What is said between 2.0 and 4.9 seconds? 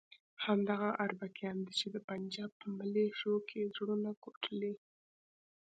پنجاب په ملیشو کې زړونه کوټلي.